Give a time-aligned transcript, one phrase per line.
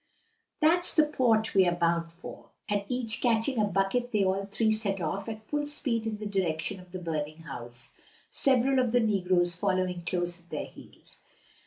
[0.61, 4.47] "That's the port we are bound for." And each catching up a bucket they all
[4.51, 7.91] three set off at full speed in the direction of the burning house,
[8.31, 11.19] several of the negroes following close at their heels.